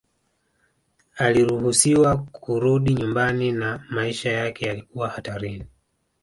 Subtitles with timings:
[1.15, 5.65] Aliruhusiwa kurudi nyumbani na maisha yake yalikuwa hatarini